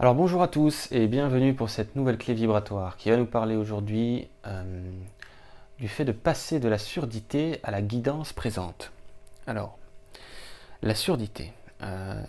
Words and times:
Alors 0.00 0.14
bonjour 0.14 0.44
à 0.44 0.46
tous 0.46 0.86
et 0.92 1.08
bienvenue 1.08 1.54
pour 1.54 1.70
cette 1.70 1.96
nouvelle 1.96 2.18
clé 2.18 2.32
vibratoire 2.32 2.96
qui 2.96 3.10
va 3.10 3.16
nous 3.16 3.26
parler 3.26 3.56
aujourd'hui 3.56 4.28
euh, 4.46 4.92
du 5.80 5.88
fait 5.88 6.04
de 6.04 6.12
passer 6.12 6.60
de 6.60 6.68
la 6.68 6.78
surdité 6.78 7.58
à 7.64 7.72
la 7.72 7.82
guidance 7.82 8.32
présente. 8.32 8.92
Alors, 9.48 9.76
la 10.82 10.94
surdité, 10.94 11.52
euh, 11.82 12.22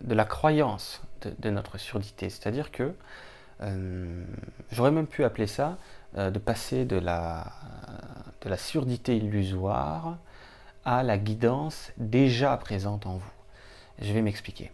de 0.00 0.14
la 0.14 0.24
croyance 0.24 1.02
de, 1.20 1.50
notre 1.50 1.76
surdité, 1.76 2.30
c'est-à-dire 2.30 2.72
que 2.72 2.94
euh, 3.60 4.24
j'aurais 4.72 4.90
même 4.90 5.06
pu 5.06 5.22
appeler 5.22 5.46
ça 5.46 5.76
de 6.16 6.38
passer 6.38 6.86
de 6.86 6.96
la, 6.96 7.52
de 8.40 8.48
la 8.48 8.56
surdité 8.56 9.18
illusoire 9.18 10.16
à 10.86 11.02
la 11.02 11.18
guidance 11.18 11.92
déjà 11.98 12.56
présente 12.56 13.04
en 13.04 13.16
vous. 13.16 13.32
Je 13.98 14.14
vais 14.14 14.22
m'expliquer. 14.22 14.70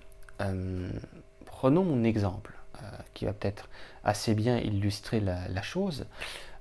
Prenons 1.62 1.84
mon 1.84 2.02
exemple, 2.02 2.54
euh, 2.82 2.86
qui 3.14 3.24
va 3.24 3.32
peut-être 3.32 3.68
assez 4.02 4.34
bien 4.34 4.58
illustrer 4.58 5.20
la, 5.20 5.62
chose. 5.62 6.06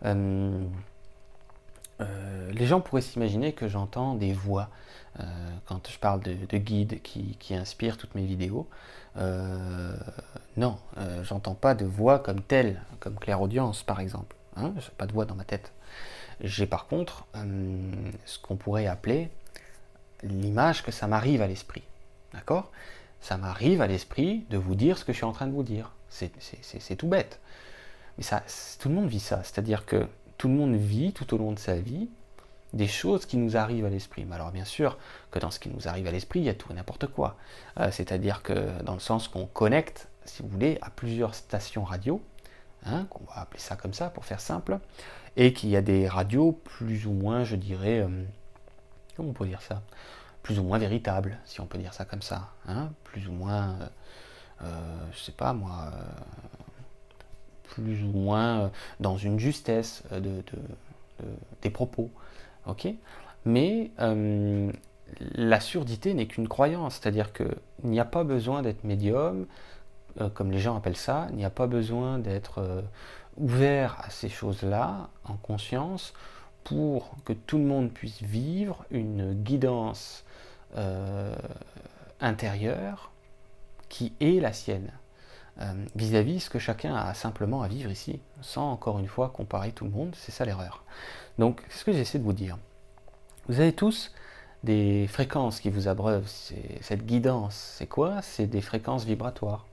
Euh, 0.06 0.64
euh, 2.02 2.52
les 2.52 2.68
gens 2.68 2.82
pourraient 2.82 3.02
s'imaginer 3.02 3.54
que 3.54 3.68
j'entends 3.68 4.14
des 4.14 4.32
voix 4.32 4.70
quand 5.66 5.90
je 5.90 5.98
parle 5.98 6.22
de, 6.22 6.58
guides 6.58 7.02
qui, 7.02 7.56
inspirent 7.56 7.98
toutes 7.98 8.14
mes 8.14 8.28
vidéos. 8.28 8.70
non, 9.16 10.78
j'entends 11.24 11.56
pas 11.56 11.74
de 11.74 11.86
voix 11.86 12.20
comme 12.20 12.44
telle, 12.44 12.80
comme 13.00 13.16
clairaudience 13.16 13.82
par 13.82 14.02
exemple. 14.02 14.36
Hein, 14.56 14.72
je 14.78 14.88
pas 14.92 15.08
de 15.08 15.14
voix 15.14 15.26
dans 15.26 15.36
ma 15.36 15.46
tête. 15.46 15.72
J'ai 16.42 16.68
par 16.68 16.86
contre 16.86 17.26
ce 18.26 18.38
qu'on 18.38 18.56
pourrait 18.56 18.86
appeler 18.86 19.32
l'image 20.22 20.84
que 20.84 20.92
ça 20.92 21.08
m'arrive 21.08 21.42
à 21.42 21.48
l'esprit. 21.48 21.82
D'accord? 22.34 22.72
Ça 23.22 23.38
m'arrive 23.38 23.82
à 23.82 23.88
l'esprit 23.88 24.46
de 24.50 24.58
vous 24.58 24.76
dire 24.76 24.98
ce 24.98 25.06
que 25.06 25.14
je 25.14 25.18
suis 25.18 25.26
en 25.26 25.32
train 25.32 25.48
de 25.48 25.54
vous 25.54 25.64
dire. 25.64 25.92
C'est 26.10 26.96
tout 26.98 27.08
bête. 27.08 27.40
Mais 28.18 28.24
ça, 28.24 28.44
tout 28.80 28.90
le 28.90 28.96
monde 28.96 29.08
vit 29.08 29.20
ça. 29.20 29.42
C'est-à-dire 29.44 29.86
que 29.86 30.08
tout 30.38 30.48
le 30.48 30.56
monde 30.56 30.76
vit 30.76 31.14
tout 31.14 31.34
au 31.34 31.38
long 31.38 31.52
de 31.52 31.60
sa 31.60 31.76
vie 31.76 32.10
des 32.74 32.88
choses 32.88 33.26
qui 33.26 33.38
nous 33.38 33.58
arrivent 33.58 33.86
à 33.86 33.90
l'esprit. 33.90 34.26
Mais 34.26 34.36
alors 34.36 34.52
bien 34.52 34.66
sûr 34.66 34.98
que 35.30 35.40
dans 35.40 35.52
ce 35.52 35.60
qui 35.60 35.70
nous 35.70 35.88
arrive 35.88 36.08
à 36.08 36.12
l'esprit, 36.12 36.40
il 36.40 36.46
y 36.46 36.50
a 36.50 36.54
tout 36.54 36.72
et 36.72 36.76
n'importe 36.76 37.08
quoi. 37.08 37.38
Euh, 37.80 37.92
c'est-à-dire 37.92 38.42
que 38.42 38.82
dans 38.84 38.94
le 38.94 39.00
sens 39.00 39.28
qu'on 39.28 39.46
connecte, 39.46 40.08
si 40.26 40.42
vous 40.42 40.50
voulez, 40.50 40.78
à 40.82 40.90
plusieurs 40.90 41.36
stations 41.36 41.84
radio, 41.84 42.22
hein, 42.86 43.06
qu'on 43.10 43.24
va 43.26 43.42
appeler 43.42 43.60
ça 43.60 43.76
comme 43.76 43.94
ça 43.94 44.10
pour 44.10 44.26
faire 44.26 44.40
simple, 44.40 44.80
et 45.38 45.54
qu'il 45.54 45.70
y 45.70 45.76
a 45.76 45.82
des 45.82 46.08
radios 46.08 46.52
plus 46.52 47.06
ou 47.08 47.12
moins, 47.12 47.44
je 47.44 47.56
dirais, 47.56 48.00
euh, 48.00 48.24
comment 49.16 49.30
on 49.30 49.34
peut 49.34 49.48
dire 49.48 49.62
ça? 49.62 49.82
Plus 50.44 50.60
ou 50.60 50.64
moins 50.64 50.78
véritable, 50.78 51.38
si 51.46 51.62
on 51.62 51.66
peut 51.66 51.78
dire 51.78 51.94
ça 51.94 52.06
comme 52.06 52.22
ça. 52.22 52.50
Hein 52.68 52.90
plus 53.04 53.28
ou 53.28 53.32
moins, 53.32 53.70
euh, 53.70 53.88
euh, 54.64 54.98
je 55.14 55.20
sais 55.20 55.32
pas 55.32 55.54
moi, 55.54 55.92
euh, 55.94 56.02
plus 57.64 58.04
ou 58.04 58.08
moins 58.08 58.72
dans 59.00 59.18
une 59.18 59.40
justesse 59.40 60.04
de, 60.12 60.44
des 61.62 61.70
propos. 61.70 62.10
ok 62.66 62.90
Mais 63.46 63.92
la 65.36 65.60
surdité 65.60 66.14
n'est 66.14 66.28
qu'une 66.28 66.50
croyance, 66.50 66.96
c'est-à-dire 66.96 67.32
qu'il 67.32 67.56
n'y 67.84 68.00
a 68.00 68.06
pas 68.06 68.26
besoin 68.26 68.62
d'être 68.62 68.84
médium, 68.84 69.46
comme 70.34 70.52
les 70.52 70.60
gens 70.60 70.76
appellent 70.76 70.98
ça, 70.98 71.28
il 71.30 71.38
n'y 71.38 71.46
a 71.46 71.50
pas 71.50 71.68
besoin 71.68 72.20
d'être 72.20 72.84
ouvert 73.38 73.98
à 74.04 74.10
ces 74.10 74.28
choses-là 74.28 75.10
en 75.24 75.36
conscience 75.36 76.14
pour 76.66 77.16
que 77.24 77.32
tout 77.32 77.58
le 77.58 77.64
monde 77.64 77.90
puisse 77.92 78.22
vivre 78.22 78.84
une 78.92 79.34
guidance 79.34 80.26
euh, 80.78 81.36
intérieure 82.20 83.12
qui 83.90 84.14
est 84.20 84.40
la 84.40 84.54
sienne 84.54 84.92
euh, 85.60 85.74
vis-à-vis 85.96 86.38
-vis 86.38 86.40
ce 86.40 86.50
que 86.50 86.60
chacun 86.60 86.96
a 86.96 87.14
simplement 87.14 87.62
à 87.62 87.68
vivre 87.68 87.92
ici, 87.92 88.22
sans 88.42 88.72
encore 88.72 89.00
une 89.00 89.08
fois 89.08 89.30
comparer 89.30 89.72
tout 89.72 89.86
le 89.86 89.92
monde, 89.92 90.16
c'est 90.16 90.32
ça 90.32 90.46
l'erreur. 90.46 90.84
Donc, 91.40 91.62
ce 91.70 91.84
que 91.84 91.92
j'essaie 91.92 92.20
de 92.20 92.24
vous 92.24 92.34
dire. 92.34 92.58
Vous 93.48 93.60
avez 93.60 93.74
tous 93.74 94.12
des 94.64 95.08
fréquences 95.08 95.60
qui 95.60 95.70
vous 95.70 95.88
abreuvent. 95.88 96.30
Cette 96.82 97.06
guidance, 97.06 97.76
c'est 97.78 97.88
quoi? 97.88 98.22
C'est 98.22 98.48
des 98.48 98.62
fréquences 98.62 99.06
vibratoires. 99.06 99.66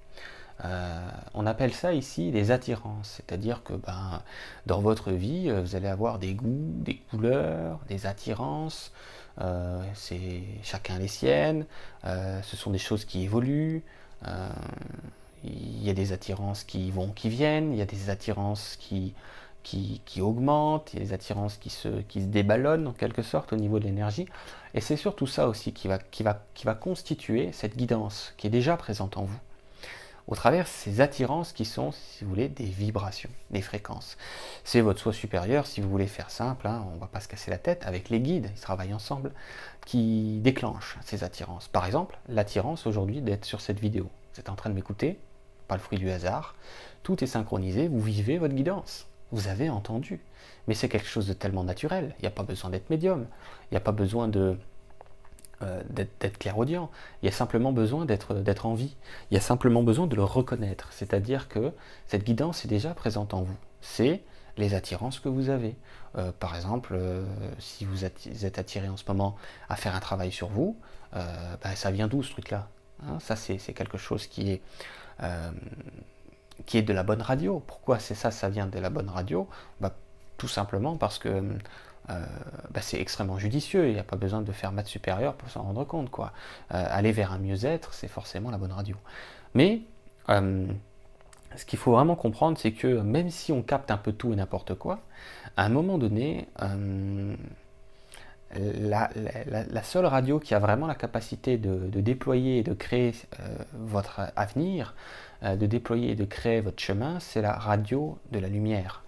Euh, 0.64 1.08
on 1.34 1.46
appelle 1.46 1.72
ça 1.72 1.92
ici 1.92 2.32
des 2.32 2.50
attirances, 2.50 3.10
c'est-à-dire 3.16 3.62
que 3.62 3.74
ben, 3.74 4.22
dans 4.66 4.80
votre 4.80 5.12
vie, 5.12 5.50
vous 5.50 5.76
allez 5.76 5.86
avoir 5.86 6.18
des 6.18 6.34
goûts, 6.34 6.72
des 6.80 6.96
couleurs, 7.10 7.78
des 7.88 8.06
attirances, 8.06 8.92
euh, 9.40 9.82
c'est 9.94 10.42
chacun 10.62 10.98
les 10.98 11.08
siennes, 11.08 11.66
ce 12.04 12.56
sont 12.56 12.70
des 12.70 12.78
choses 12.78 13.04
qui 13.04 13.24
évoluent, 13.24 13.82
il 15.44 15.82
y 15.82 15.90
a 15.90 15.94
des 15.94 16.12
attirances 16.12 16.64
qui 16.64 16.90
vont, 16.90 17.08
qui 17.12 17.28
viennent, 17.28 17.72
il 17.72 17.78
y 17.78 17.82
a 17.82 17.86
des 17.86 18.10
attirances 18.10 18.76
qui, 18.78 19.14
qui, 19.62 20.20
augmentent, 20.20 20.92
il 20.94 21.00
y 21.00 21.02
a 21.02 21.04
des 21.04 21.12
attirances 21.12 21.58
qui 21.58 21.70
se, 21.70 22.00
qui 22.02 22.22
se 22.22 22.26
déballonnent 22.26 22.86
en 22.86 22.92
quelque 22.92 23.22
sorte 23.22 23.52
au 23.52 23.56
niveau 23.56 23.78
de 23.78 23.84
l'énergie, 23.84 24.26
et 24.74 24.80
c'est 24.80 24.96
surtout 24.96 25.26
ça 25.26 25.48
aussi 25.48 25.72
qui 25.72 25.88
va, 25.88 25.98
qui, 25.98 26.22
va, 26.22 26.42
qui 26.54 26.64
va 26.64 26.74
constituer 26.74 27.52
cette 27.52 27.76
guidance 27.76 28.34
qui 28.36 28.46
est 28.46 28.50
déjà 28.50 28.76
présente 28.76 29.16
en 29.16 29.24
vous 29.24 29.38
au 30.28 30.34
travers 30.34 30.68
ces 30.68 31.00
attirances 31.00 31.52
qui 31.52 31.64
sont, 31.64 31.90
si 31.90 32.22
vous 32.22 32.30
voulez, 32.30 32.48
des 32.48 32.66
vibrations, 32.66 33.30
des 33.50 33.62
fréquences. 33.62 34.18
C'est 34.62 34.82
votre 34.82 35.00
soi 35.00 35.14
supérieur, 35.14 35.66
si 35.66 35.80
vous 35.80 35.88
voulez 35.88 36.06
faire 36.06 36.30
simple, 36.30 36.66
hein, 36.66 36.84
on 36.92 36.96
ne 36.96 37.00
va 37.00 37.06
pas 37.06 37.20
se 37.20 37.28
casser 37.28 37.50
la 37.50 37.56
tête, 37.56 37.82
avec 37.86 38.10
les 38.10 38.20
guides, 38.20 38.50
ils 38.54 38.60
travaillent 38.60 38.92
ensemble, 38.92 39.32
qui 39.86 40.38
déclenchent 40.40 40.98
ces 41.02 41.24
attirances. 41.24 41.68
Par 41.68 41.86
exemple, 41.86 42.18
l'attirance 42.28 42.86
aujourd'hui 42.86 43.22
d'être 43.22 43.46
sur 43.46 43.62
cette 43.62 43.80
vidéo. 43.80 44.10
Vous 44.34 44.40
êtes 44.40 44.50
en 44.50 44.54
train 44.54 44.68
de 44.68 44.74
m'écouter, 44.74 45.18
pas 45.66 45.76
le 45.76 45.80
fruit 45.80 45.98
du 45.98 46.10
hasard, 46.10 46.54
tout 47.02 47.24
est 47.24 47.26
synchronisé, 47.26 47.88
vous 47.88 48.00
vivez 48.00 48.36
votre 48.36 48.54
guidance. 48.54 49.06
Vous 49.32 49.48
avez 49.48 49.70
entendu. 49.70 50.20
Mais 50.66 50.74
c'est 50.74 50.88
quelque 50.90 51.08
chose 51.08 51.26
de 51.26 51.32
tellement 51.32 51.64
naturel, 51.64 52.14
il 52.18 52.22
n'y 52.22 52.28
a 52.28 52.32
pas 52.32 52.42
besoin 52.42 52.68
d'être 52.68 52.90
médium, 52.90 53.26
il 53.70 53.74
n'y 53.74 53.78
a 53.78 53.80
pas 53.80 53.92
besoin 53.92 54.28
de 54.28 54.58
euh, 55.62 55.82
d'être 55.90 56.38
clairaudient. 56.38 56.88
Il 57.20 57.26
y 57.26 57.28
a 57.28 57.32
simplement 57.32 57.72
besoin 57.72 58.04
d'être 58.04 58.66
en 58.66 58.74
vie. 58.74 58.94
Il 59.30 59.34
y 59.34 59.36
a 59.36 59.40
simplement 59.40 59.82
besoin 59.82 60.06
de 60.06 60.14
le 60.14 60.22
reconnaître. 60.22 60.92
C'est-à-dire 60.92 61.48
que 61.48 61.72
cette 62.06 62.22
guidance 62.22 62.64
est 62.64 62.68
déjà 62.68 62.94
présente 62.94 63.34
en 63.34 63.42
vous. 63.42 63.56
C'est 63.80 64.22
les 64.56 64.74
attirances 64.74 65.18
que 65.18 65.28
vous 65.28 65.50
avez. 65.50 65.74
Euh, 66.16 66.30
par 66.38 66.54
exemple, 66.54 66.92
euh, 66.94 67.24
si 67.58 67.84
vous 67.84 68.04
êtes 68.04 68.58
attiré 68.58 68.88
en 68.88 68.96
ce 68.96 69.02
moment 69.08 69.34
à 69.68 69.74
faire 69.74 69.96
un 69.96 70.00
travail 70.00 70.30
sur 70.30 70.48
vous, 70.48 70.76
ben, 71.12 71.74
ça 71.74 71.90
vient 71.90 72.06
d'où 72.06 72.22
ce 72.22 72.30
truc-là 72.32 72.68
hein? 73.04 73.18
Ça, 73.18 73.34
c'est 73.34 73.58
quelque 73.72 73.98
chose 73.98 74.26
qui 74.26 74.50
est, 74.52 74.62
qui 76.66 76.78
est 76.78 76.82
de 76.82 76.92
la 76.92 77.02
bonne 77.02 77.22
radio. 77.22 77.62
Pourquoi 77.66 77.98
c'est 77.98 78.14
ça, 78.14 78.30
ça 78.30 78.48
vient 78.48 78.66
de 78.66 78.78
la 78.78 78.90
bonne 78.90 79.08
radio? 79.08 79.48
Ben, 79.80 79.90
Tout 80.36 80.48
simplement 80.48 80.96
parce 80.96 81.18
que 81.18 81.42
euh, 82.10 82.24
bah, 82.70 82.80
c'est 82.80 83.00
extrêmement 83.00 83.38
judicieux. 83.38 83.88
Il 83.88 83.94
n'y 83.94 84.00
a 84.00 84.04
pas 84.04 84.16
besoin 84.16 84.40
de 84.42 84.52
faire 84.52 84.72
maths 84.72 84.86
supérieur 84.86 85.34
pour 85.34 85.50
s'en 85.50 85.62
rendre 85.62 85.84
compte. 85.84 86.10
Quoi. 86.10 86.32
Euh, 86.72 86.84
aller 86.88 87.12
vers 87.12 87.32
un 87.32 87.38
mieux-être, 87.38 87.94
c'est 87.94 88.08
forcément 88.08 88.50
la 88.50 88.58
bonne 88.58 88.72
radio. 88.72 88.96
Mais 89.54 89.82
euh, 90.30 90.66
ce 91.56 91.64
qu'il 91.64 91.78
faut 91.78 91.92
vraiment 91.92 92.16
comprendre, 92.16 92.58
c'est 92.58 92.72
que 92.72 92.86
même 92.86 93.30
si 93.30 93.52
on 93.52 93.62
capte 93.62 93.90
un 93.90 93.96
peu 93.96 94.12
tout 94.12 94.32
et 94.32 94.36
n'importe 94.36 94.74
quoi, 94.74 95.00
à 95.56 95.64
un 95.64 95.68
moment 95.68 95.98
donné, 95.98 96.48
la, 98.54 99.82
seule 99.82 100.06
radio 100.06 100.38
qui 100.38 100.54
a 100.54 100.58
vraiment 100.58 100.86
la 100.86 100.94
capacité 100.94 101.56
de 101.56 102.00
déployer 102.00 102.58
et 102.58 102.62
de 102.62 102.74
créer 102.74 103.12
votre 103.72 104.20
avenir, 104.36 104.94
de 105.42 105.66
déployer 105.66 106.12
et 106.12 106.14
de 106.14 106.24
créer 106.24 106.60
votre 106.60 106.80
chemin, 106.80 107.18
c'est 107.18 107.42
la 107.42 107.54
radio 107.54 108.18
de 108.30 108.38
la 108.38 108.48
lumière 108.48 109.02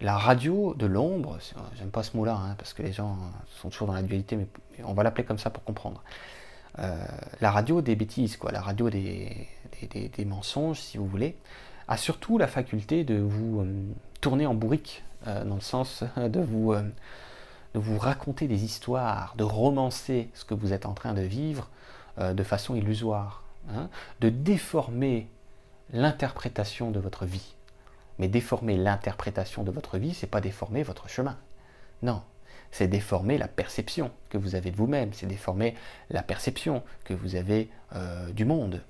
la 0.00 0.16
radio 0.16 0.74
de 0.74 0.86
l'ombre, 0.86 1.38
j'aime 1.76 1.90
pas 1.90 2.02
ce 2.02 2.16
mot-là, 2.16 2.34
hein, 2.34 2.54
parce 2.58 2.74
que 2.74 2.82
les 2.82 2.92
gens 2.92 3.16
sont 3.60 3.70
toujours 3.70 3.88
dans 3.88 3.94
la 3.94 4.02
dualité, 4.02 4.36
mais 4.36 4.46
on 4.84 4.92
va 4.92 5.02
l'appeler 5.02 5.24
comme 5.24 5.38
ça 5.38 5.50
pour 5.50 5.64
comprendre. 5.64 6.02
Euh, 6.78 6.94
la 7.40 7.50
radio 7.50 7.80
des 7.80 7.96
bêtises, 7.96 8.38
la 8.50 8.60
radio 8.60 8.90
des, 8.90 9.48
mensonges, 10.26 10.80
si 10.80 10.98
vous 10.98 11.06
voulez, 11.06 11.36
a 11.88 11.96
surtout 11.96 12.36
la 12.36 12.46
faculté 12.46 13.04
de 13.04 13.18
vous 13.18 13.60
euh, 13.60 13.82
tourner 14.20 14.46
en 14.46 14.54
bourrique, 14.54 15.02
euh, 15.26 15.44
dans 15.44 15.54
le 15.54 15.60
sens 15.62 16.04
de 16.16 16.40
vous, 16.40 16.74
de 16.74 17.78
vous 17.78 17.98
raconter 17.98 18.48
des 18.48 18.64
histoires, 18.64 19.34
de 19.38 19.44
romancer 19.44 20.28
ce 20.34 20.44
que 20.44 20.54
vous 20.54 20.72
êtes 20.72 20.84
en 20.84 20.92
train 20.92 21.14
de 21.14 21.22
vivre 21.22 21.68
de 22.18 22.42
façon 22.42 22.74
illusoire, 22.74 23.42
hein, 23.70 23.90
de 24.20 24.30
déformer 24.30 25.28
l'interprétation 25.92 26.90
de 26.90 26.98
votre 26.98 27.26
vie. 27.26 27.55
Mais 28.18 28.28
déformer 28.28 28.76
l'interprétation 28.76 29.62
de 29.62 29.70
votre 29.70 29.98
vie, 29.98 30.14
c'est 30.14 30.26
pas 30.26 30.40
déformer 30.40 30.82
votre 30.82 31.08
chemin. 31.08 31.36
Non, 32.02 32.22
c'est 32.70 32.88
déformer 32.88 33.38
la 33.38 33.48
perception 33.48 34.10
que 34.28 34.38
vous 34.38 34.54
avez 34.54 34.70
de 34.70 34.76
vous-même, 34.76 35.12
c'est 35.12 35.26
déformer 35.26 35.74
la 36.10 36.22
perception 36.22 36.82
que 37.04 37.14
vous 37.14 37.34
avez 37.36 37.70
euh, 37.94 38.30
du 38.32 38.44
monde. 38.44 38.82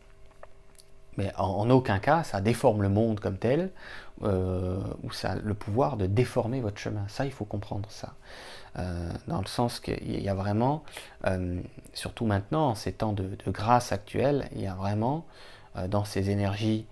Mais 1.16 1.32
en, 1.38 1.70
aucun 1.70 1.98
cas, 1.98 2.24
ça 2.24 2.40
déforme 2.40 2.82
le 2.82 2.90
monde 2.90 3.20
comme 3.20 3.38
tel, 3.38 3.70
euh, 4.22 4.80
ou 5.02 5.12
ça 5.12 5.32
a 5.32 5.34
le 5.36 5.54
pouvoir 5.54 5.96
de 5.96 6.06
déformer 6.06 6.60
votre 6.60 6.78
chemin. 6.78 7.06
Ça, 7.08 7.24
il 7.24 7.32
faut 7.32 7.46
comprendre 7.46 7.90
ça. 7.90 8.14
Euh, 8.78 9.10
dans 9.26 9.40
le 9.40 9.46
sens 9.46 9.80
qu'il 9.80 10.20
y 10.20 10.28
a 10.28 10.34
vraiment, 10.34 10.82
surtout 11.94 12.26
maintenant, 12.26 12.70
en 12.70 12.74
ces 12.74 12.92
temps 12.92 13.14
de, 13.14 13.30
de 13.46 13.50
grâce 13.50 13.92
actuelle, 13.92 14.48
il 14.54 14.60
y 14.60 14.66
a 14.66 14.74
vraiment, 14.74 15.24
dans 15.88 16.04
ces 16.04 16.28
énergies 16.28 16.86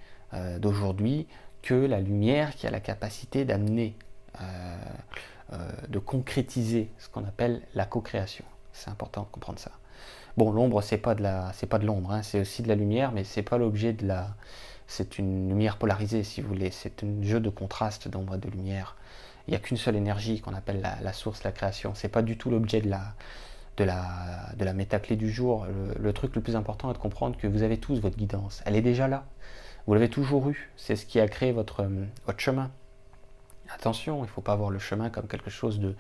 d'aujourd'hui 0.59 1.27
que 1.65 1.75
la 1.75 2.01
lumière 2.01 2.55
qui 2.55 2.67
a 2.67 2.71
la 2.71 2.81
capacité 2.81 3.45
d'amener, 3.45 3.97
de 5.89 5.99
concrétiser 5.99 6.91
ce 6.99 7.09
qu'on 7.09 7.25
appelle 7.25 7.63
la 7.75 7.87
co-création. 7.87 8.45
C'est 8.73 8.91
important 8.91 9.23
de 9.23 9.29
comprendre 9.29 9.59
ça. 9.59 9.71
Bon, 10.37 10.51
l'ombre, 10.51 10.83
c'est 10.83 10.99
pas 10.99 11.15
de 11.15 11.23
la, 11.23 11.53
c'est 11.55 11.69
pas 11.69 11.79
de 11.79 11.87
l'ombre, 11.87 12.11
hein. 12.13 12.23
c'est 12.23 12.41
aussi 12.41 12.63
de 12.63 12.69
la 12.69 12.75
lumière, 12.75 13.13
mais 13.13 13.23
c'est 13.23 13.43
pas 13.43 13.57
l'objet 13.57 13.93
de 13.93 14.07
la. 14.07 14.35
C'est 14.87 15.19
une 15.19 15.49
lumière 15.49 15.79
polarisée, 15.79 16.25
si 16.25 16.41
vous 16.41 16.49
voulez. 16.49 16.71
C'est 16.71 17.05
un 17.05 17.23
jeu 17.23 17.41
de 17.41 17.49
contraste 17.49 18.09
d'ombre 18.09 18.35
et 18.35 18.39
de 18.39 18.51
lumière. 18.51 18.97
Il 19.47 19.53
n'y 19.53 19.57
a 19.57 19.61
qu'une 19.61 19.77
seule 19.77 19.97
énergie 19.97 20.41
qu'on 20.41 20.55
appelle 20.55 20.83
la, 21.03 21.13
source, 21.13 21.45
la 21.45 21.53
création. 21.53 21.95
C'est 21.95 22.09
pas 22.09 22.23
du 22.23 22.37
tout 22.37 22.51
l'objet 22.51 22.81
de 22.81 22.91
la, 22.91 23.15
de 23.77 23.85
la, 23.85 24.51
de 24.57 24.65
la 24.65 24.73
métaclé 24.73 25.17
du 25.17 25.31
jour. 25.31 25.67
Le, 25.99 26.13
truc 26.13 26.35
le 26.35 26.43
plus 26.43 26.57
important 26.57 26.91
est 26.91 26.95
de 26.95 26.99
comprendre 26.99 27.37
que 27.37 27.47
vous 27.47 27.63
avez 27.63 27.79
tous 27.79 28.01
votre 28.01 28.17
guidance. 28.17 28.63
Elle 28.67 28.77
est 28.77 28.83
déjà 28.83 29.07
là. 29.07 29.25
Vous 29.87 29.95
l'avez 29.95 30.09
toujours 30.09 30.49
eue. 30.49 30.71
C'est 30.77 30.97
ce 30.97 31.07
qui 31.07 31.21
a 31.21 31.29
créé 31.29 31.53
votre, 31.53 31.87
votre 32.27 32.41
chemin. 32.41 32.71
Attention, 33.71 34.19
il 34.19 34.23
ne 34.23 34.27
faut 34.27 34.41
pas 34.41 34.57
voir 34.57 34.71
le 34.71 34.79
chemin 34.79 35.11
comme 35.11 35.27
quelque 35.27 35.51
chose 35.51 35.81
de, 35.81 35.95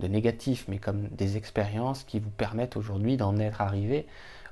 négatif, 0.00 0.64
mais 0.68 0.78
comme 0.78 1.08
des 1.08 1.36
expériences 1.36 2.02
qui 2.04 2.18
vous 2.18 2.30
permettent 2.30 2.76
aujourd'hui 2.76 3.16
d'en 3.16 3.38
être 3.38 3.60
arrivé 3.60 4.06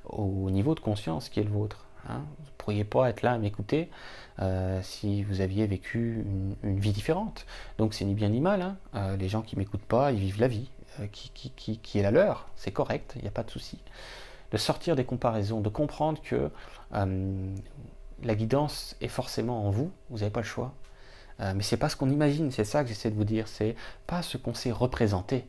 au 0.05 0.49
niveau 0.51 0.75
de 0.75 0.79
conscience 0.79 1.29
qui 1.29 1.39
est 1.39 1.43
le 1.43 1.49
vôtre. 1.49 1.85
Hein. 2.07 2.21
Vous 2.39 2.45
ne 2.45 2.57
pourriez 2.57 2.83
pas 2.83 3.09
être 3.09 3.23
là 3.23 3.33
à 3.33 3.37
m'écouter 3.37 3.89
euh, 4.39 4.79
si 4.83 5.23
vous 5.23 5.41
aviez 5.41 5.65
vécu 5.67 6.23
une, 6.63 6.79
vie 6.79 6.91
différente. 6.91 7.45
Donc 7.77 7.93
c'est 7.93 8.05
ni 8.05 8.13
bien 8.13 8.29
ni 8.29 8.39
mal. 8.39 8.61
Hein. 8.61 8.77
Euh, 8.95 9.17
les 9.17 9.29
gens 9.29 9.41
qui 9.41 9.57
m'écoutent 9.57 9.81
pas, 9.81 10.11
ils 10.11 10.19
vivent 10.19 10.39
la 10.39 10.47
vie 10.47 10.69
euh, 10.99 11.07
qui, 11.07 11.99
est 11.99 12.03
la 12.03 12.11
leur. 12.11 12.47
C'est 12.55 12.71
correct, 12.71 13.13
il 13.15 13.23
n'y 13.23 13.27
a 13.27 13.31
pas 13.31 13.43
de 13.43 13.51
souci. 13.51 13.79
De 14.51 14.57
sortir 14.57 14.95
des 14.95 15.05
comparaisons, 15.05 15.61
de 15.61 15.69
comprendre 15.69 16.21
que 16.21 16.49
la 18.23 18.35
guidance 18.35 18.95
est 19.01 19.07
forcément 19.07 19.67
en 19.67 19.71
vous, 19.71 19.91
vous 20.09 20.19
n'avez 20.19 20.31
pas 20.31 20.41
le 20.41 20.45
choix. 20.45 20.73
Euh, 21.39 21.53
mais 21.55 21.63
c'est 21.63 21.77
pas 21.77 21.89
ce 21.89 21.95
qu'on 21.95 22.09
imagine, 22.09 22.51
c'est 22.51 22.65
ça 22.65 22.83
que 22.83 22.89
j'essaie 22.89 23.09
de 23.09 23.15
vous 23.15 23.23
dire, 23.23 23.47
c'est 23.47 23.75
pas 24.07 24.21
ce 24.21 24.37
qu'on 24.37 24.53
s'est 24.53 24.71
représenté. 24.71 25.45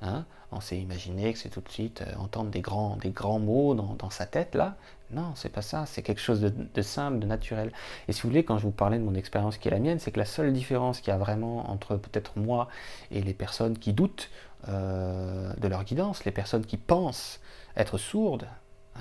Hein. 0.00 0.24
On 0.54 0.60
s'est 0.60 0.78
imaginé 0.78 1.32
que 1.32 1.38
c'est 1.38 1.48
tout 1.48 1.62
de 1.62 1.68
suite 1.68 2.02
euh, 2.02 2.14
entendre 2.18 2.50
des 2.50 2.60
grands, 2.60 3.38
mots 3.38 3.74
dans, 3.74 4.10
sa 4.10 4.26
tête 4.26 4.54
là. 4.54 4.76
Non, 5.10 5.32
c'est 5.34 5.48
pas 5.48 5.62
ça, 5.62 5.84
c'est 5.86 6.02
quelque 6.02 6.20
chose 6.20 6.40
de, 6.40 6.82
simple, 6.82 7.18
de 7.18 7.26
naturel. 7.26 7.72
Et 8.08 8.12
si 8.12 8.22
vous 8.22 8.28
voulez, 8.28 8.44
quand 8.44 8.58
je 8.58 8.62
vous 8.62 8.70
parlais 8.70 8.98
de 8.98 9.04
mon 9.04 9.14
expérience 9.14 9.58
qui 9.58 9.68
est 9.68 9.70
la 9.70 9.78
mienne, 9.78 9.98
c'est 9.98 10.10
que 10.10 10.18
la 10.18 10.24
seule 10.24 10.52
différence 10.52 11.00
qu'il 11.00 11.08
y 11.08 11.14
a 11.14 11.18
vraiment 11.18 11.70
entre 11.70 11.96
peut-être 11.96 12.38
moi 12.38 12.68
et 13.10 13.20
les 13.20 13.34
personnes 13.34 13.78
qui 13.78 13.92
doutent 13.92 14.30
euh, 14.68 15.52
de 15.54 15.68
leur 15.68 15.84
guidance, 15.84 16.24
les 16.24 16.32
personnes 16.32 16.64
qui 16.64 16.78
pensent 16.78 17.40
être 17.76 17.98
sourdes, 17.98 18.46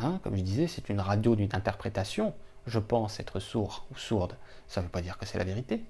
hein, 0.02 0.20
comme 0.24 0.36
je 0.36 0.42
disais, 0.42 0.68
c'est 0.68 0.90
une 0.90 1.00
radio 1.00 1.36
d'une 1.36 1.54
interprétation. 1.54 2.34
Je 2.68 2.80
pense 2.80 3.20
être 3.20 3.40
sourd 3.40 3.86
ou 3.92 3.98
sourde. 3.98 4.36
Ça 4.68 4.82
ne 4.82 4.86
veut 4.86 4.92
pas 4.92 5.02
dire 5.02 5.18
que 5.18 5.26
c'est 5.26 5.38
la 5.38 5.44
vérité 5.44 5.84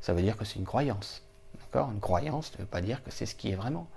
ça 0.00 0.12
veut 0.12 0.22
dire 0.22 0.36
que 0.36 0.44
c'est 0.44 0.58
une 0.58 0.64
croyance. 0.64 1.24
D'accord? 1.60 1.90
Une 1.90 2.00
croyance 2.00 2.52
ne 2.54 2.58
veut 2.58 2.68
pas 2.68 2.80
dire 2.80 3.02
que 3.02 3.10
c'est 3.10 3.26
ce 3.26 3.34
qui 3.34 3.50
est 3.50 3.54
vraiment. 3.54 3.88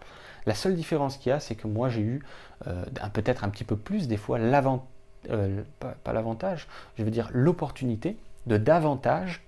La 0.46 0.56
seule 0.56 0.76
différence 0.76 1.18
qu'il 1.18 1.30
y 1.30 1.34
a, 1.34 1.40
c'est 1.40 1.56
que 1.56 1.68
moi 1.68 1.90
j'ai 1.90 2.02
eu 2.02 2.24
euh, 2.68 2.86
peut-être 3.14 3.44
un 3.44 3.50
petit 3.50 3.64
peu 3.64 3.76
plus 3.76 4.08
des 4.08 4.18
fois 4.18 4.40
l'avantage, 4.40 4.88
euh, 5.30 5.62
pas, 5.80 6.14
l'avantage, 6.14 6.68
je 6.98 7.04
veux 7.04 7.12
dire 7.12 7.30
l'opportunité 7.32 8.18
de 8.48 8.58
davantage, 8.58 9.44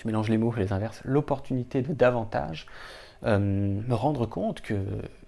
je 0.00 0.06
mélange 0.06 0.28
les 0.28 0.38
mots, 0.38 0.52
je 0.52 0.60
les 0.60 0.72
inverse, 0.72 1.00
l'opportunité 1.04 1.82
de 1.82 1.92
davantage 1.92 2.66
euh, 3.24 3.38
me 3.38 3.94
rendre 3.94 4.26
compte 4.26 4.60
que 4.60 4.84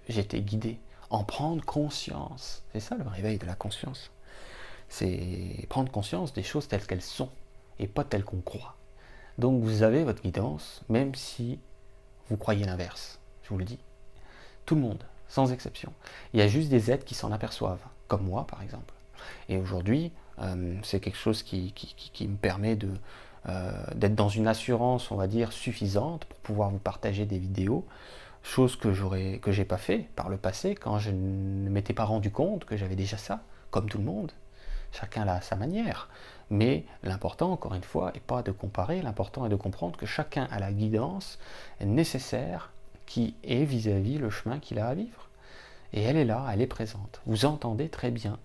j'étais 0.08 0.40
guidé, 0.40 0.78
en 1.10 1.24
prendre 1.24 1.64
conscience. 1.64 2.62
C'est 2.72 2.80
ça 2.80 2.94
le 2.96 3.08
réveil 3.08 3.38
de 3.38 3.46
la 3.46 3.54
conscience. 3.54 4.13
C'est 4.88 5.66
prendre 5.68 5.90
conscience 5.90 6.32
des 6.32 6.42
choses 6.42 6.68
telles 6.68 6.86
qu'elles 6.86 7.02
sont 7.02 7.30
et 7.78 7.86
pas 7.86 8.04
telles 8.04 8.24
qu'on 8.24 8.40
croit. 8.40 8.76
Donc 9.38 9.62
vous 9.62 9.82
avez 9.82 10.04
votre 10.04 10.22
guidance, 10.22 10.82
même 10.88 11.14
si 11.14 11.58
vous 12.28 12.36
croyez 12.36 12.64
l'inverse, 12.64 13.20
je 13.42 13.48
vous 13.50 13.58
le 13.58 13.64
dis. 13.64 13.78
Tout 14.66 14.76
le 14.76 14.80
monde, 14.80 15.04
sans 15.28 15.52
exception. 15.52 15.92
Il 16.32 16.40
y 16.40 16.42
a 16.42 16.48
juste 16.48 16.68
des 16.68 16.90
êtres 16.90 17.04
qui 17.04 17.14
s'en 17.14 17.32
aperçoivent, 17.32 17.84
comme 18.08 18.24
moi 18.24 18.46
par 18.46 18.62
exemple. 18.62 18.94
Et 19.48 19.56
aujourd'hui, 19.56 20.12
euh, 20.40 20.74
c'est 20.82 21.00
quelque 21.00 21.18
chose 21.18 21.42
qui, 21.42 21.72
me 22.20 22.36
permet 22.36 22.78
euh, 23.48 23.72
d'être 23.94 24.14
dans 24.14 24.28
une 24.28 24.46
assurance, 24.46 25.10
on 25.10 25.16
va 25.16 25.26
dire, 25.26 25.52
suffisante 25.52 26.24
pour 26.24 26.38
pouvoir 26.40 26.70
vous 26.70 26.78
partager 26.78 27.26
des 27.26 27.38
vidéos, 27.38 27.84
chose 28.42 28.76
que 28.76 28.92
j'aurais 28.92 29.38
que 29.38 29.52
j'ai 29.52 29.64
pas 29.64 29.78
fait 29.78 30.08
par 30.16 30.28
le 30.28 30.36
passé 30.36 30.74
quand 30.74 30.98
je 30.98 31.10
ne 31.10 31.68
m'étais 31.70 31.94
pas 31.94 32.04
rendu 32.04 32.30
compte 32.30 32.64
que 32.64 32.76
j'avais 32.76 32.96
déjà 32.96 33.16
ça, 33.16 33.42
comme 33.70 33.88
tout 33.88 33.98
le 33.98 34.04
monde. 34.04 34.32
Chacun 34.94 35.24
l'a 35.24 35.34
à 35.34 35.40
sa 35.40 35.56
manière. 35.56 36.08
Mais 36.50 36.84
l'important, 37.02 37.52
encore 37.52 37.74
une 37.74 37.82
fois, 37.82 38.12
n'est 38.12 38.20
pas 38.20 38.42
de 38.42 38.52
comparer, 38.52 39.02
l'important 39.02 39.44
est 39.46 39.48
de 39.48 39.56
comprendre 39.56 39.98
que 39.98 40.06
chacun 40.06 40.44
a 40.50 40.60
la 40.60 40.72
guidance 40.72 41.38
nécessaire 41.80 42.70
qui 43.06 43.34
est 43.42 43.64
vis-à-vis 43.64 44.18
le 44.18 44.30
chemin 44.30 44.58
qu'il 44.58 44.78
a 44.78 44.88
à 44.88 44.94
vivre. 44.94 45.28
Et 45.92 46.02
elle 46.02 46.16
est 46.16 46.24
là, 46.24 46.46
elle 46.52 46.60
est 46.60 46.66
présente. 46.66 47.20
Vous 47.26 47.44
entendez 47.44 47.88
très 47.88 48.10
bien. 48.10 48.38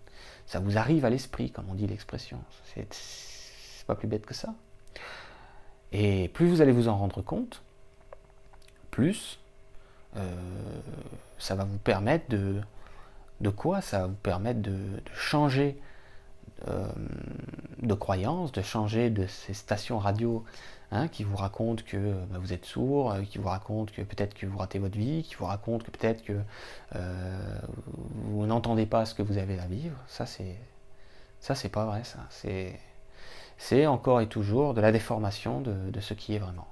Ça 0.45 0.59
vous 0.59 0.77
arrive 0.77 1.05
à 1.05 1.09
l'esprit, 1.09 1.51
comme 1.51 1.69
on 1.69 1.75
dit 1.75 1.87
l'expression. 1.87 2.39
C'est 2.63 3.85
pas 3.85 3.95
plus 3.95 4.07
bête 4.07 4.25
que 4.25 4.33
ça. 4.33 4.53
Et 5.91 6.29
plus 6.29 6.47
vous 6.47 6.61
allez 6.61 6.71
vous 6.71 6.87
en 6.87 6.97
rendre 6.97 7.21
compte, 7.21 7.61
plus 8.91 9.39
euh, 10.17 10.35
ça 11.37 11.55
va 11.55 11.63
vous 11.63 11.77
permettre 11.77 12.29
de, 12.29 12.61
de 13.41 13.49
quoi? 13.49 13.81
Ça 13.81 13.99
va 13.99 14.07
vous 14.07 14.13
permettre 14.15 14.61
de 14.61 14.77
changer 15.13 15.79
euh, 16.67 16.87
de 17.81 17.93
croyances, 17.93 18.51
de 18.51 18.61
changer 18.61 19.09
de 19.09 19.27
ces 19.27 19.53
stations 19.53 19.99
radio 19.99 20.43
hein, 20.91 21.07
qui 21.07 21.23
vous 21.23 21.35
racontent 21.35 21.83
que 21.85 22.13
bah, 22.25 22.37
vous 22.39 22.53
êtes 22.53 22.65
sourd, 22.65 23.11
euh, 23.11 23.21
qui 23.21 23.37
vous 23.37 23.47
racontent 23.47 23.91
que 23.95 24.01
peut-être 24.01 24.33
que 24.33 24.45
vous 24.45 24.57
ratez 24.57 24.79
votre 24.79 24.97
vie, 24.97 25.23
qui 25.23 25.35
vous 25.35 25.45
racontent 25.45 25.85
que 25.85 25.91
peut-être 25.91 26.23
que 26.23 26.33
euh, 26.95 27.59
vous 28.25 28.45
n'entendez 28.45 28.85
pas 28.85 29.05
ce 29.05 29.13
que 29.13 29.21
vous 29.21 29.37
avez 29.37 29.59
à 29.59 29.67
vivre. 29.67 29.97
Ça, 30.07 30.25
c'est 30.25 31.69
pas 31.69 31.85
vrai. 31.85 32.03
Ça, 32.03 32.19
c'est 32.29 32.79
c'est 33.57 33.85
encore 33.85 34.21
et 34.21 34.27
toujours 34.27 34.73
de 34.73 34.79
la 34.79 34.91
déformation 34.93 35.59
de, 35.59 35.73
de 35.91 35.99
ce 35.99 36.13
qui 36.13 36.33
est 36.33 36.39
vraiment. 36.39 36.67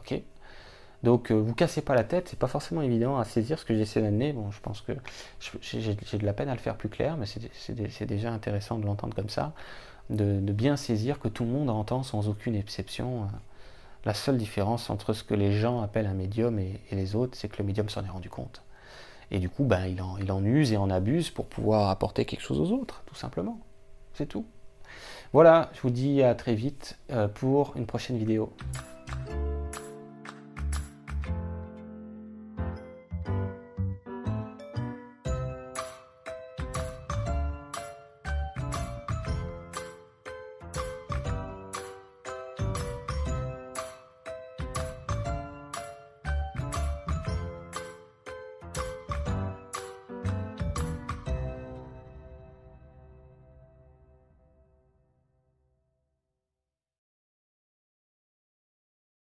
Ok? 0.00 0.20
Donc, 1.02 1.30
euh, 1.30 1.34
vous 1.34 1.54
cassez 1.54 1.80
pas 1.80 1.94
la 1.94 2.04
tête, 2.04 2.28
c'est 2.28 2.38
pas 2.38 2.48
forcément 2.48 2.82
évident 2.82 3.18
à 3.18 3.24
saisir 3.24 3.58
ce 3.58 3.64
que 3.64 3.74
j'essaie 3.74 4.02
d'amener. 4.02 4.32
Bon, 4.32 4.50
je 4.50 4.60
pense 4.60 4.80
que 4.80 4.92
j'ai 5.60 5.94
de 5.94 6.26
la 6.26 6.32
peine 6.32 6.48
à 6.48 6.54
le 6.54 6.60
faire 6.60 6.76
plus 6.76 6.88
clair, 6.88 7.16
mais 7.16 7.26
c'est 7.26 8.06
déjà 8.06 8.32
intéressant 8.32 8.78
de 8.78 8.86
l'entendre 8.86 9.14
comme 9.14 9.28
ça, 9.28 9.52
de, 10.10 10.40
bien 10.52 10.76
saisir 10.76 11.20
que 11.20 11.28
tout 11.28 11.44
le 11.44 11.50
monde 11.50 11.70
entend 11.70 12.02
sans 12.02 12.28
aucune 12.28 12.56
exception. 12.56 13.22
Euh, 13.22 13.26
la 14.04 14.14
seule 14.14 14.38
différence 14.38 14.90
entre 14.90 15.12
ce 15.12 15.22
que 15.22 15.34
les 15.34 15.52
gens 15.52 15.82
appellent 15.82 16.06
un 16.06 16.14
médium 16.14 16.58
et, 16.58 16.80
les 16.90 17.14
autres, 17.14 17.36
c'est 17.36 17.48
que 17.48 17.58
le 17.58 17.64
médium 17.64 17.88
s'en 17.88 18.04
est 18.04 18.08
rendu 18.08 18.30
compte. 18.30 18.62
Et 19.30 19.38
du 19.38 19.50
coup, 19.50 19.64
ben, 19.64 19.86
il, 19.86 20.00
en, 20.32 20.44
use 20.44 20.72
et 20.72 20.78
en 20.78 20.88
abuse 20.88 21.30
pour 21.30 21.46
pouvoir 21.46 21.90
apporter 21.90 22.24
quelque 22.24 22.40
chose 22.40 22.58
aux 22.58 22.72
autres, 22.72 23.02
tout 23.06 23.14
simplement. 23.14 23.60
C'est 24.14 24.26
tout. 24.26 24.46
Voilà, 25.32 25.70
je 25.74 25.80
vous 25.82 25.90
dis 25.90 26.22
à 26.22 26.34
très 26.34 26.54
vite 26.54 26.98
euh, 27.10 27.28
pour 27.28 27.76
une 27.76 27.86
prochaine 27.86 28.16
vidéo. 28.16 28.52